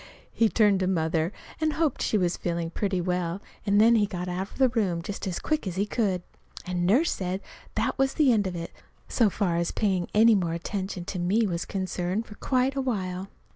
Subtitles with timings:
[0.33, 4.49] He turned to Mother and hoped she was feeling pretty well, then he got out
[4.49, 6.23] of the room just as quick as he could.
[6.65, 7.39] And Nurse said
[7.75, 8.71] that was the end of it,
[9.07, 13.27] so far as paying any more attention to me was concerned for quite a while.